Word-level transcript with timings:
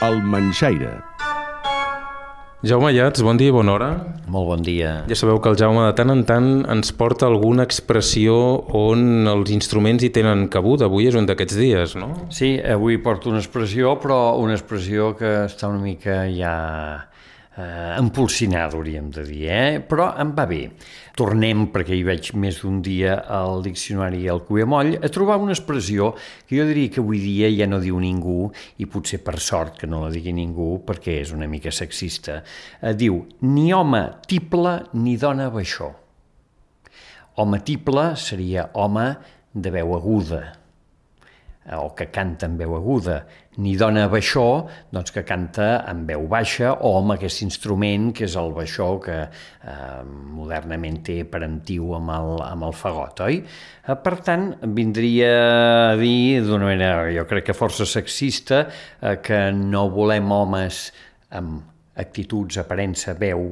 El 0.00 0.22
Manxaire. 0.24 0.94
Jaume 2.64 2.88
Llats, 2.92 3.20
bon 3.20 3.36
dia 3.36 3.48
i 3.48 3.52
bona 3.52 3.74
hora. 3.74 3.88
Molt 4.32 4.48
bon 4.48 4.62
dia. 4.64 4.92
Ja 5.10 5.16
sabeu 5.16 5.42
que 5.44 5.50
el 5.52 5.58
Jaume 5.60 5.82
de 5.84 5.92
tant 5.98 6.12
en 6.12 6.22
tant 6.28 6.48
ens 6.72 6.92
porta 6.96 7.28
alguna 7.28 7.66
expressió 7.68 8.34
on 8.80 9.28
els 9.28 9.52
instruments 9.52 10.04
hi 10.04 10.08
tenen 10.12 10.46
cabuda. 10.52 10.88
Avui 10.88 11.08
és 11.08 11.18
un 11.20 11.28
d'aquests 11.28 11.60
dies, 11.60 11.96
no? 12.00 12.08
Sí, 12.32 12.54
avui 12.60 12.96
porto 13.04 13.28
una 13.28 13.42
expressió, 13.44 13.98
però 14.00 14.38
una 14.40 14.56
expressió 14.56 15.12
que 15.20 15.34
està 15.50 15.68
una 15.68 15.84
mica 15.84 16.22
ja 16.32 16.56
eh, 17.56 17.96
empolsinada, 17.98 18.76
hauríem 18.76 19.10
de 19.10 19.24
dir, 19.26 19.44
eh? 19.50 19.80
però 19.80 20.10
em 20.20 20.32
va 20.36 20.46
bé. 20.46 20.62
Tornem, 21.16 21.66
perquè 21.72 21.96
hi 21.96 22.04
veig 22.06 22.30
més 22.40 22.60
d'un 22.62 22.80
dia 22.84 23.18
al 23.28 23.64
diccionari 23.64 24.22
al 24.30 24.44
Cuemoll, 24.46 24.94
a 25.02 25.10
trobar 25.12 25.40
una 25.42 25.54
expressió 25.56 26.12
que 26.46 26.56
jo 26.58 26.66
diria 26.68 26.92
que 26.92 27.02
avui 27.02 27.20
dia 27.22 27.50
ja 27.52 27.68
no 27.68 27.80
diu 27.82 27.98
ningú, 28.00 28.50
i 28.78 28.86
potser 28.86 29.20
per 29.24 29.38
sort 29.40 29.80
que 29.80 29.90
no 29.90 30.04
la 30.04 30.12
digui 30.12 30.34
ningú, 30.36 30.78
perquè 30.86 31.20
és 31.24 31.34
una 31.36 31.48
mica 31.50 31.72
sexista. 31.74 32.40
Eh, 32.80 32.94
diu, 32.94 33.24
ni 33.42 33.70
home 33.74 34.06
tiple 34.28 34.78
ni 34.94 35.16
dona 35.20 35.50
baixó. 35.50 35.92
Home 37.40 37.60
tiple 37.64 38.14
seria 38.20 38.70
home 38.74 39.06
de 39.52 39.70
veu 39.72 39.94
aguda, 39.96 40.59
o 41.76 41.90
que 41.94 42.06
canta 42.10 42.48
amb 42.48 42.58
veu 42.58 42.72
aguda, 42.74 43.20
ni 43.60 43.74
dona 43.76 44.06
baixó, 44.08 44.66
doncs 44.90 45.12
que 45.12 45.22
canta 45.28 45.84
amb 45.86 46.08
veu 46.08 46.24
baixa 46.30 46.72
o 46.86 46.94
amb 46.98 47.14
aquest 47.14 47.42
instrument 47.44 48.08
que 48.16 48.24
és 48.24 48.36
el 48.40 48.54
baixó 48.56 48.94
que 49.04 49.16
eh, 49.20 50.00
modernament 50.36 51.00
té 51.06 51.18
parentiu 51.28 51.92
amb 51.98 52.14
el, 52.16 52.32
amb 52.46 52.68
el 52.70 52.76
fagot, 52.76 53.20
oi? 53.26 53.42
Eh, 53.44 53.96
per 54.00 54.16
tant, 54.24 54.48
vindria 54.76 55.32
a 55.90 55.96
dir 56.00 56.40
d'una 56.46 56.70
manera, 56.72 57.10
jo 57.12 57.26
crec 57.28 57.50
que 57.50 57.56
força 57.58 57.86
sexista, 57.86 58.64
eh, 59.00 59.18
que 59.22 59.50
no 59.56 59.88
volem 59.92 60.32
homes 60.32 60.86
amb 61.36 61.60
actituds, 62.00 62.56
aparença, 62.62 63.12
veu 63.18 63.50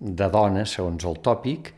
de 0.00 0.28
dona, 0.32 0.66
segons 0.66 1.06
el 1.06 1.22
tòpic, 1.24 1.70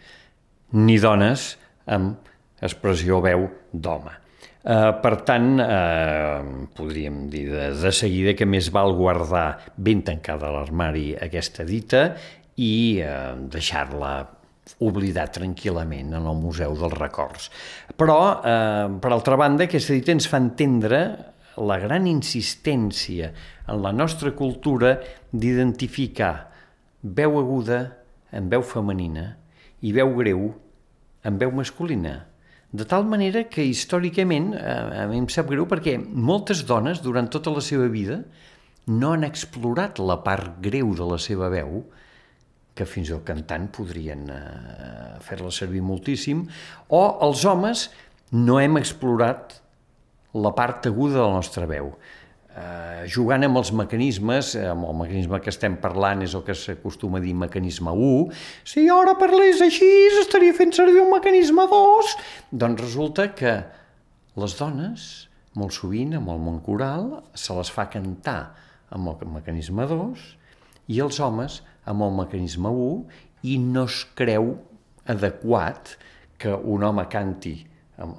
ni 0.81 0.97
dones 1.03 1.53
amb 1.87 2.65
expressió 2.65 3.21
veu 3.25 3.47
d'home. 3.73 4.28
Uh, 4.59 4.91
per 5.01 5.15
tant, 5.25 5.53
uh, 5.63 6.67
podríem 6.77 7.29
dir 7.31 7.47
de, 7.53 7.69
de 7.79 7.93
seguida 7.95 8.35
que 8.37 8.49
més 8.49 8.73
val 8.75 8.97
guardar 8.99 9.73
ben 9.77 10.03
tancada 10.05 10.51
l'armari 10.53 11.13
aquesta 11.15 11.65
dita 11.65 12.11
i 12.59 12.99
uh, 13.01 13.39
deixar-la 13.49 14.17
oblidar 14.85 15.29
tranquil·lament 15.33 16.13
en 16.19 16.27
el 16.29 16.39
Museu 16.39 16.77
dels 16.79 16.97
Records. 16.99 17.49
Però, 17.97 18.19
eh, 18.45 18.87
per 19.01 19.13
altra 19.13 19.37
banda, 19.37 19.65
aquesta 19.65 19.95
dita 19.97 20.13
ens 20.13 20.29
fa 20.29 20.37
entendre 20.37 21.01
la 21.57 21.79
gran 21.83 22.07
insistència 22.07 23.33
en 23.67 23.83
la 23.83 23.93
nostra 23.93 24.33
cultura 24.33 24.99
d'identificar 25.33 26.51
veu 27.03 27.39
aguda 27.39 27.81
en 28.33 28.49
veu 28.49 28.63
femenina 28.63 29.37
i 29.81 29.93
veu 29.93 30.15
greu 30.15 30.53
en 31.25 31.39
veu 31.39 31.51
masculina. 31.51 32.27
De 32.69 32.85
tal 32.85 33.07
manera 33.09 33.47
que 33.49 33.65
històricament, 33.65 34.51
a 34.53 35.07
mi 35.09 35.23
em 35.23 35.29
sap 35.33 35.49
greu 35.49 35.65
perquè 35.69 35.97
moltes 35.99 36.67
dones 36.69 37.01
durant 37.01 37.31
tota 37.33 37.55
la 37.55 37.63
seva 37.65 37.87
vida 37.89 38.21
no 38.89 39.15
han 39.15 39.25
explorat 39.25 40.01
la 40.01 40.19
part 40.25 40.59
greu 40.65 40.93
de 40.97 41.07
la 41.09 41.17
seva 41.21 41.49
veu, 41.53 41.81
que 42.77 42.87
fins 42.87 43.11
al 43.11 43.25
cantant 43.27 43.67
podrien 43.75 44.29
eh, 44.31 45.17
fer-la 45.25 45.51
servir 45.55 45.81
moltíssim, 45.83 46.45
o 46.93 47.03
els 47.27 47.45
homes 47.49 47.89
no 48.37 48.61
hem 48.61 48.79
explorat 48.79 49.59
la 50.37 50.53
part 50.55 50.87
aguda 50.87 51.19
de 51.19 51.25
la 51.25 51.41
nostra 51.41 51.67
veu. 51.67 51.95
Eh, 52.49 53.05
jugant 53.13 53.45
amb 53.45 53.61
els 53.61 53.71
mecanismes, 53.77 54.55
amb 54.57 54.87
el 54.89 54.97
mecanisme 54.97 55.39
que 55.45 55.53
estem 55.53 55.77
parlant 55.83 56.25
és 56.25 56.33
el 56.35 56.43
que 56.47 56.57
s'acostuma 56.57 57.21
a 57.21 57.23
dir 57.23 57.35
mecanisme 57.37 57.93
1, 57.93 58.33
si 58.67 58.87
jo 58.87 58.97
ara 59.03 59.19
parlés 59.21 59.61
així 59.63 59.89
estaria 60.23 60.57
fent 60.57 60.73
servir 60.75 61.03
un 61.03 61.13
mecanisme 61.13 61.69
2, 61.69 62.15
doncs 62.65 62.83
resulta 62.83 63.29
que 63.37 63.53
les 64.41 64.57
dones, 64.59 65.07
molt 65.61 65.77
sovint, 65.77 66.17
amb 66.17 66.33
el 66.33 66.41
món 66.41 66.59
coral, 66.65 67.09
se 67.37 67.55
les 67.59 67.71
fa 67.75 67.87
cantar 67.93 68.41
amb 68.97 69.13
el 69.13 69.33
mecanisme 69.37 69.85
2 69.87 70.27
i 70.89 71.03
els 71.05 71.21
homes 71.21 71.61
amb 71.85 72.07
el 72.07 72.15
mecanisme 72.17 72.73
1 72.73 73.49
i 73.53 73.59
no 73.61 73.85
es 73.85 74.03
creu 74.19 74.55
adequat 75.05 75.99
que 76.41 76.55
un 76.55 76.85
home 76.87 77.05
canti 77.13 77.59
amb, 77.99 78.17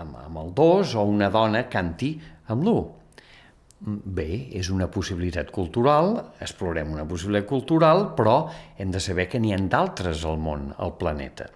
amb, 0.00 0.20
amb 0.24 0.40
el 0.42 0.54
2 0.56 0.94
o 0.96 1.04
una 1.10 1.28
dona 1.34 1.66
canti 1.68 2.16
amb 2.48 2.64
l'1. 2.64 3.05
Bé, 3.84 4.48
és 4.56 4.70
una 4.72 4.86
possibilitat 4.88 5.50
cultural, 5.52 6.14
explorem 6.40 6.94
una 6.94 7.04
possibilitat 7.04 7.48
cultural, 7.50 8.06
però 8.16 8.46
hem 8.80 8.88
de 8.94 9.00
saber 9.04 9.26
que 9.28 9.36
n'hi 9.36 9.52
ha 9.52 9.58
d'altres 9.60 10.22
al 10.24 10.38
món, 10.40 10.70
al 10.80 10.94
planeta. 10.96 11.50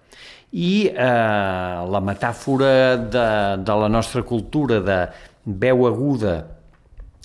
I 0.53 0.91
eh, 0.91 1.79
la 1.89 2.01
metàfora 2.05 2.73
de, 3.01 3.27
de 3.65 3.77
la 3.83 3.87
nostra 3.89 4.21
cultura 4.21 4.77
de 4.85 4.97
veu 5.45 5.87
aguda 5.87 6.35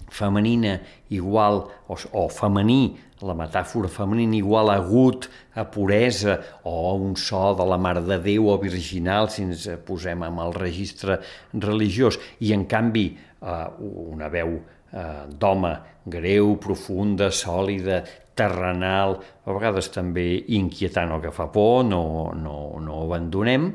femenina 0.09 0.79
igual, 1.13 1.67
o, 1.93 1.99
o 2.17 2.23
femení, 2.33 2.97
la 3.21 3.35
metàfora 3.37 3.91
femenina 3.93 4.39
igual 4.39 4.73
a 4.73 4.79
agut, 4.81 5.29
a 5.55 5.67
puresa, 5.69 6.39
o 6.65 6.95
un 6.95 7.19
so 7.21 7.51
de 7.59 7.67
la 7.69 7.77
Mare 7.77 8.01
de 8.07 8.17
Déu 8.25 8.49
o 8.49 8.57
virginal, 8.63 9.29
si 9.29 9.45
ens 9.45 9.69
posem 9.85 10.25
amb 10.25 10.41
el 10.47 10.57
registre 10.57 11.21
religiós, 11.53 12.17
i 12.41 12.55
en 12.57 12.65
canvi 12.65 13.11
eh, 13.13 13.69
una 14.17 14.33
veu 14.33 14.57
eh, 14.97 15.27
d'home 15.29 15.75
greu, 16.07 16.57
profunda, 16.63 17.29
sòlida, 17.31 18.01
terrenal, 18.37 19.17
a 19.45 19.55
vegades 19.55 19.89
també 19.95 20.27
inquietant 20.57 21.15
o 21.15 21.21
que 21.23 21.33
fa 21.33 21.49
por, 21.53 21.85
no, 21.89 22.33
no, 22.37 22.57
no 22.85 23.05
abandonem, 23.05 23.71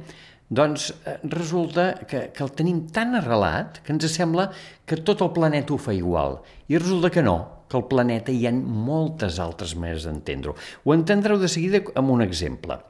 doncs 0.52 0.90
resulta 1.32 1.94
que, 2.04 2.26
que 2.36 2.44
el 2.44 2.52
tenim 2.58 2.84
tan 2.92 3.16
arrelat 3.16 3.80
que 3.86 3.94
ens 3.96 4.10
sembla 4.12 4.50
que 4.86 5.00
tot 5.00 5.24
el 5.24 5.32
planeta 5.32 5.74
ho 5.74 5.80
fa 5.80 5.96
igual. 5.96 6.42
I 6.68 6.78
resulta 6.78 7.10
que 7.14 7.24
no, 7.24 7.38
que 7.72 7.80
al 7.80 7.88
planeta 7.88 8.36
hi 8.36 8.46
ha 8.50 8.52
moltes 8.52 9.40
altres 9.40 9.78
maneres 9.80 10.10
d'entendre-ho. 10.10 10.58
Ho 10.84 10.96
entendreu 10.98 11.40
de 11.40 11.48
seguida 11.48 11.80
amb 11.96 12.12
un 12.12 12.26
exemple. 12.26 12.82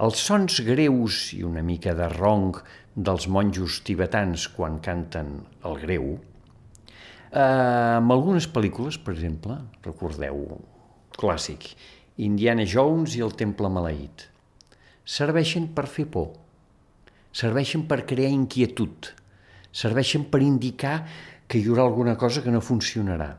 Els 0.00 0.22
sons 0.24 0.62
greus 0.64 1.26
i 1.36 1.42
una 1.44 1.60
mica 1.66 1.92
de 1.98 2.08
ronc 2.14 2.62
dels 2.96 3.28
monjos 3.28 3.82
tibetans 3.84 4.48
quan 4.54 4.80
canten 4.80 5.34
el 5.68 5.76
greu, 5.82 6.14
eh, 7.32 7.98
en 7.98 8.10
algunes 8.14 8.48
pel·lícules, 8.50 8.98
per 9.02 9.14
exemple, 9.14 9.58
recordeu, 9.84 10.42
clàssic, 11.18 11.70
Indiana 12.18 12.66
Jones 12.66 13.16
i 13.18 13.22
el 13.24 13.34
Temple 13.38 13.70
Maleït, 13.70 14.28
serveixen 15.08 15.70
per 15.74 15.86
fer 15.88 16.06
por, 16.12 16.32
serveixen 17.32 17.86
per 17.88 18.04
crear 18.08 18.30
inquietud, 18.34 19.12
serveixen 19.72 20.26
per 20.32 20.42
indicar 20.42 20.96
que 21.48 21.60
hi 21.60 21.68
haurà 21.68 21.84
alguna 21.86 22.16
cosa 22.20 22.42
que 22.44 22.52
no 22.52 22.60
funcionarà. 22.64 23.30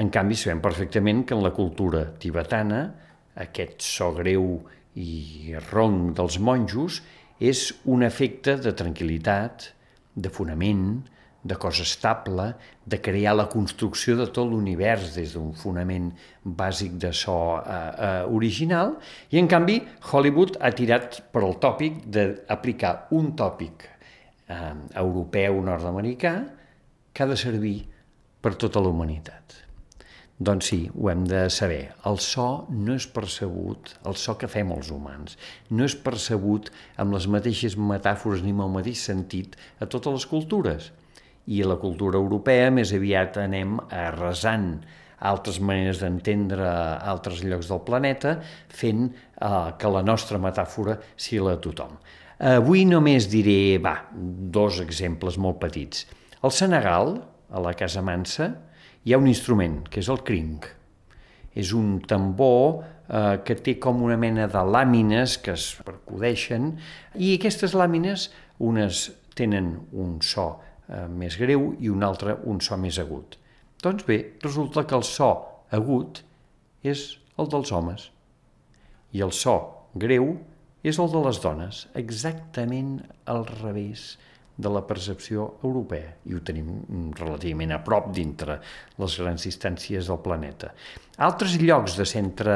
En 0.00 0.10
canvi, 0.14 0.36
sabem 0.38 0.60
perfectament 0.62 1.24
que 1.26 1.34
en 1.34 1.42
la 1.42 1.54
cultura 1.54 2.04
tibetana 2.22 2.82
aquest 3.42 3.82
so 3.82 4.12
greu 4.14 4.60
i 5.00 5.56
ronc 5.70 6.14
dels 6.18 6.38
monjos 6.38 7.00
és 7.40 7.70
un 7.90 8.04
efecte 8.06 8.56
de 8.60 8.74
tranquil·litat, 8.76 9.70
de 10.14 10.30
fonament, 10.30 11.00
de 11.42 11.56
cosa 11.56 11.82
estable, 11.82 12.54
de 12.84 13.00
crear 13.00 13.34
la 13.36 13.48
construcció 13.48 14.16
de 14.18 14.26
tot 14.28 14.50
l'univers 14.50 15.14
des 15.16 15.32
d'un 15.34 15.54
fonament 15.56 16.10
bàsic 16.44 16.98
de 17.00 17.12
so 17.16 17.36
eh, 17.60 17.76
eh, 17.76 18.24
original, 18.28 18.96
i 19.32 19.40
en 19.40 19.48
canvi 19.48 19.80
Hollywood 20.10 20.58
ha 20.60 20.72
tirat 20.76 21.22
per 21.32 21.44
al 21.46 21.56
tòpic 21.62 22.04
d'aplicar 22.12 22.94
un 23.16 23.32
tòpic 23.36 23.88
eh, 24.48 24.74
europeu 25.00 25.62
nord-americà 25.64 26.34
que 27.12 27.24
ha 27.24 27.30
de 27.30 27.38
servir 27.40 27.78
per 28.40 28.56
tota 28.60 28.80
la 28.80 28.92
humanitat. 28.92 29.40
Doncs 30.40 30.70
sí, 30.70 30.78
ho 30.96 31.10
hem 31.12 31.26
de 31.28 31.42
saber. 31.52 31.90
El 32.08 32.16
so 32.24 32.64
no 32.72 32.94
és 32.96 33.04
percebut, 33.12 33.90
el 34.08 34.16
so 34.16 34.38
que 34.40 34.48
fem 34.48 34.70
els 34.72 34.88
humans, 34.88 35.36
no 35.68 35.84
és 35.84 35.96
percebut 36.00 36.70
amb 36.96 37.12
les 37.12 37.26
mateixes 37.28 37.76
metàfores 37.76 38.40
ni 38.40 38.54
amb 38.56 38.64
el 38.64 38.72
mateix 38.78 39.02
sentit 39.04 39.58
a 39.80 39.88
totes 39.88 40.16
les 40.16 40.26
cultures. 40.30 40.88
I 41.50 41.62
la 41.66 41.80
cultura 41.82 42.18
europea 42.20 42.70
més 42.70 42.94
aviat 42.94 43.40
anem 43.42 43.78
arrasant 43.90 44.72
altres 45.20 45.58
maneres 45.60 46.00
d'entendre 46.00 46.64
altres 46.64 47.42
llocs 47.44 47.68
del 47.68 47.82
planeta, 47.84 48.38
fent 48.72 49.10
eh, 49.10 49.50
que 49.76 49.92
la 49.92 50.02
nostra 50.06 50.40
metàfora 50.40 50.96
sigui 51.16 51.44
la 51.44 51.56
de 51.56 51.64
tothom. 51.68 51.98
Avui 52.40 52.86
només 52.88 53.26
diré, 53.28 53.76
va, 53.84 53.98
dos 54.14 54.78
exemples 54.80 55.36
molt 55.36 55.58
petits. 55.60 56.06
Al 56.40 56.54
Senegal, 56.56 57.18
a 57.52 57.60
la 57.60 57.74
Casa 57.76 58.00
Mansa, 58.00 58.48
hi 59.04 59.12
ha 59.12 59.18
un 59.20 59.28
instrument, 59.28 59.82
que 59.92 60.00
és 60.00 60.08
el 60.08 60.22
crinc. 60.24 60.70
És 61.52 61.74
un 61.76 61.98
tambor 62.08 62.80
eh, 62.80 63.36
que 63.44 63.58
té 63.60 63.76
com 63.82 64.00
una 64.06 64.16
mena 64.16 64.48
de 64.48 64.64
làmines 64.64 65.36
que 65.44 65.52
es 65.52 65.74
percudeixen 65.84 66.72
i 67.18 67.34
aquestes 67.34 67.76
làmines, 67.76 68.30
unes 68.56 69.10
tenen 69.36 69.74
un 69.92 70.18
so 70.24 70.54
eh, 70.90 71.06
més 71.08 71.38
greu 71.40 71.70
i 71.80 71.90
un 71.92 72.04
altre 72.06 72.36
un 72.50 72.60
so 72.60 72.76
més 72.76 72.98
agut. 73.02 73.38
Doncs 73.80 74.04
bé, 74.06 74.20
resulta 74.42 74.84
que 74.84 74.98
el 74.98 75.06
so 75.06 75.30
agut 75.72 76.22
és 76.82 77.06
el 77.40 77.48
dels 77.48 77.70
homes 77.72 78.10
i 79.16 79.22
el 79.24 79.32
so 79.32 79.56
greu 79.94 80.34
és 80.86 80.98
el 81.00 81.08
de 81.12 81.20
les 81.24 81.38
dones, 81.42 81.84
exactament 81.98 82.98
al 83.28 83.44
revés 83.48 84.14
de 84.60 84.68
la 84.72 84.82
percepció 84.84 85.46
europea 85.64 86.12
i 86.28 86.36
ho 86.36 86.42
tenim 86.44 87.12
relativament 87.16 87.72
a 87.72 87.80
prop 87.84 88.10
dintre 88.16 88.58
les 89.00 89.16
grans 89.20 89.46
distàncies 89.48 90.08
del 90.10 90.20
planeta. 90.24 90.72
Altres 91.20 91.56
llocs 91.60 91.96
de 91.96 92.06
centre 92.08 92.54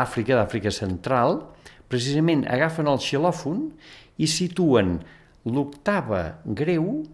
Àfrica, 0.00 0.36
d'Àfrica 0.38 0.72
Central, 0.72 1.42
precisament 1.88 2.46
agafen 2.48 2.88
el 2.88 3.00
xilòfon 3.04 3.64
i 4.20 4.28
situen 4.28 4.98
l'octava 5.48 6.22
greu, 6.44 7.04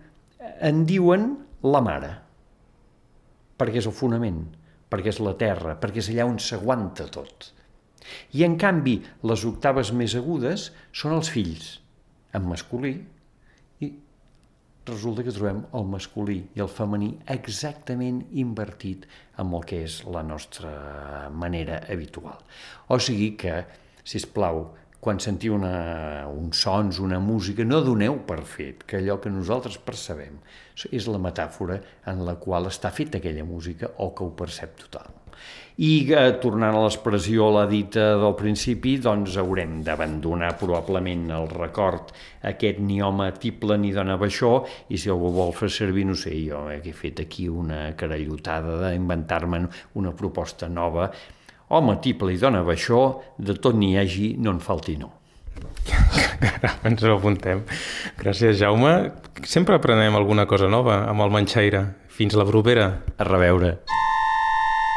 en 0.61 0.85
diuen 0.89 1.31
la 1.65 1.81
mare, 1.85 2.13
perquè 3.59 3.81
és 3.81 3.89
el 3.89 3.97
fonament, 3.97 4.43
perquè 4.91 5.13
és 5.13 5.21
la 5.25 5.35
terra, 5.41 5.77
perquè 5.81 6.03
és 6.03 6.11
allà 6.13 6.27
on 6.29 6.41
s'aguanta 6.43 7.09
tot. 7.13 7.51
I 8.37 8.45
en 8.45 8.59
canvi, 8.61 8.99
les 9.25 9.45
octaves 9.49 9.93
més 9.97 10.15
agudes 10.19 10.69
són 10.93 11.17
els 11.17 11.31
fills, 11.33 11.79
en 12.37 12.45
masculí, 12.51 12.95
i 13.81 13.91
resulta 14.85 15.25
que 15.25 15.33
trobem 15.33 15.63
el 15.79 15.89
masculí 15.89 16.41
i 16.53 16.63
el 16.65 16.69
femení 16.69 17.15
exactament 17.33 18.21
invertit 18.45 19.07
amb 19.41 19.57
el 19.57 19.65
que 19.71 19.81
és 19.87 20.03
la 20.05 20.23
nostra 20.27 20.75
manera 21.33 21.81
habitual. 21.89 22.43
O 22.93 23.01
sigui 23.01 23.33
que, 23.41 23.63
si 24.05 24.21
us 24.21 24.29
plau, 24.29 24.67
quan 25.05 25.21
sentiu 25.21 25.59
una, 25.59 26.25
uns 26.33 26.63
sons, 26.65 27.01
una 27.05 27.21
música, 27.21 27.67
no 27.69 27.83
doneu 27.85 28.23
per 28.29 28.41
fet 28.49 28.87
que 28.89 29.03
allò 29.03 29.19
que 29.21 29.33
nosaltres 29.33 29.77
percebem 29.85 30.39
és 30.91 31.09
la 31.11 31.21
metàfora 31.21 31.77
en 32.11 32.25
la 32.27 32.39
qual 32.41 32.71
està 32.71 32.91
feta 32.91 33.21
aquella 33.21 33.45
música 33.45 33.93
o 34.01 34.15
que 34.17 34.25
ho 34.25 34.33
percep 34.39 34.81
tothom. 34.81 35.21
I 35.83 36.07
eh, 36.15 36.37
tornant 36.39 36.77
a 36.79 36.83
l'expressió 36.85 37.49
la 37.51 37.65
dita 37.67 38.13
del 38.23 38.37
principi, 38.39 38.95
doncs 39.03 39.35
haurem 39.43 39.81
d'abandonar 39.85 40.53
probablement 40.61 41.27
el 41.35 41.49
record 41.51 42.13
aquest 42.47 42.79
ni 42.79 43.01
home 43.03 43.27
tiple 43.43 43.77
ni 43.83 43.91
dona 43.93 44.15
baixó 44.21 44.55
i 44.89 45.01
si 45.03 45.11
algú 45.11 45.33
vol 45.35 45.51
fer 45.59 45.73
servir, 45.75 46.07
no 46.07 46.15
sé, 46.15 46.37
jo 46.47 46.69
he 46.71 46.95
fet 46.95 47.25
aquí 47.27 47.49
una 47.51 47.89
carallotada 47.99 48.79
d'inventar-me 48.85 49.65
una 49.99 50.15
proposta 50.15 50.71
nova 50.71 51.11
home 51.69 51.99
tiple 52.05 52.35
i 52.35 52.41
dona 52.41 52.63
baixó, 52.67 53.21
de 53.39 53.57
tot 53.57 53.77
n'hi 53.79 53.95
hagi, 53.99 54.35
no 54.39 54.55
en 54.55 54.61
falti 54.65 54.97
no. 55.01 55.13
Ens 56.89 57.03
ho 57.05 57.17
apuntem. 57.17 57.65
Gràcies, 58.21 58.59
Jaume. 58.61 58.95
Sempre 59.49 59.79
aprenem 59.79 60.17
alguna 60.17 60.49
cosa 60.51 60.69
nova 60.69 61.05
amb 61.09 61.25
el 61.25 61.35
Manxaire. 61.35 61.85
Fins 62.15 62.37
la 62.39 62.47
propera. 62.49 62.89
A 63.19 63.29
reveure. 63.29 63.75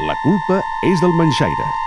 La 0.07 0.15
culpa 0.23 0.61
és 0.91 1.03
del 1.03 1.15
Manxaire. 1.17 1.86